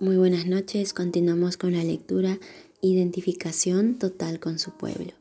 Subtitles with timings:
[0.00, 2.38] Muy buenas noches, continuamos con la lectura
[2.80, 5.12] Identificación total con su pueblo.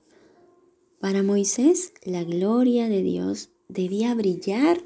[1.00, 4.80] Para Moisés, la gloria de Dios debía brillar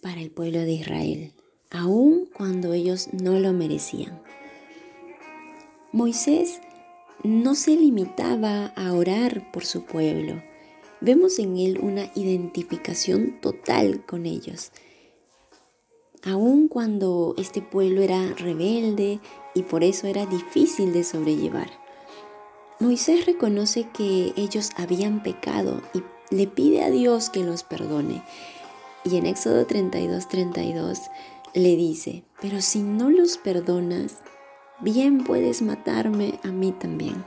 [0.00, 1.32] para el pueblo de Israel,
[1.72, 4.22] aun cuando ellos no lo merecían.
[5.90, 6.60] Moisés
[7.24, 10.40] no se limitaba a orar por su pueblo.
[11.00, 14.70] Vemos en él una identificación total con ellos
[16.24, 19.20] aun cuando este pueblo era rebelde
[19.54, 21.70] y por eso era difícil de sobrellevar.
[22.80, 26.02] Moisés reconoce que ellos habían pecado y
[26.34, 28.22] le pide a Dios que los perdone.
[29.04, 31.00] Y en Éxodo 32, 32
[31.54, 34.18] le dice, pero si no los perdonas,
[34.80, 37.24] bien puedes matarme a mí también.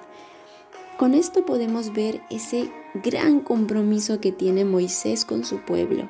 [0.98, 6.10] Con esto podemos ver ese gran compromiso que tiene Moisés con su pueblo.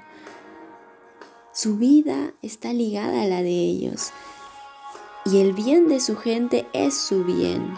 [1.58, 4.12] Su vida está ligada a la de ellos.
[5.26, 7.74] Y el bien de su gente es su bien.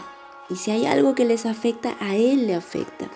[0.50, 3.10] Y si hay algo que les afecta, a Él le afecta.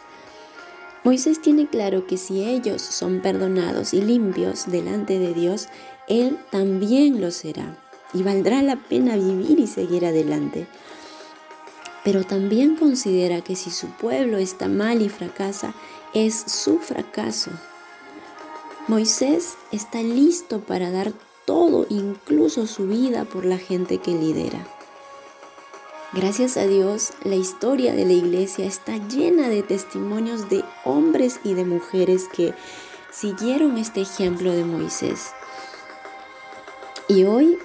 [1.05, 5.69] Moisés tiene claro que si ellos son perdonados y limpios delante de Dios,
[6.09, 7.79] Él también lo será.
[8.15, 10.67] Y valdrá la pena vivir y seguir adelante.
[12.05, 15.75] Pero también considera que si su pueblo está mal y fracasa,
[16.15, 17.51] es su fracaso
[18.87, 21.15] Moisés está listo para dar
[21.47, 24.67] todo, incluso su vida, por la gente que lidera.
[26.13, 31.55] Gracias a Dios, la historia de la iglesia está llena de testimonios de hombres y
[31.55, 32.53] de mujeres que
[33.11, 35.33] siguieron este ejemplo de Moisés.
[37.09, 37.59] Y hoy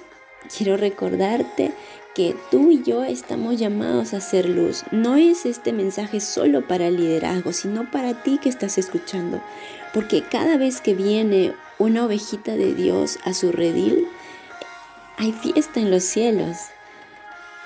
[0.56, 1.72] quiero recordarte
[2.14, 4.84] que tú y yo estamos llamados a ser luz.
[4.90, 9.42] No es este mensaje solo para el liderazgo, sino para ti que estás escuchando.
[9.94, 14.06] Porque cada vez que viene una ovejita de Dios a su redil,
[15.16, 16.56] hay fiesta en los cielos.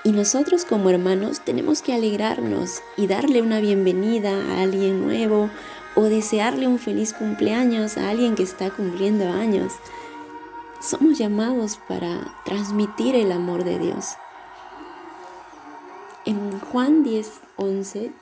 [0.02, 5.48] Y nosotros como hermanos tenemos que alegrarnos y darle una bienvenida a alguien nuevo
[5.94, 9.72] o desearle un feliz cumpleaños a alguien que está cumpliendo años.
[10.84, 14.16] Somos llamados para transmitir el amor de Dios.
[16.26, 18.12] En Juan 10, 11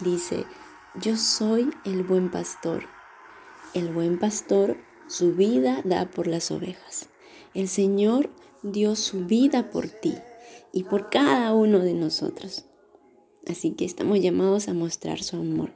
[0.00, 0.46] dice,
[0.94, 2.84] yo soy el buen pastor.
[3.72, 4.76] El buen pastor
[5.08, 7.08] su vida da por las ovejas.
[7.54, 8.30] El Señor
[8.62, 10.14] dio su vida por ti
[10.72, 12.66] y por cada uno de nosotros.
[13.48, 15.72] Así que estamos llamados a mostrar su amor.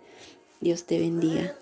[0.61, 1.57] Dios te bendiga.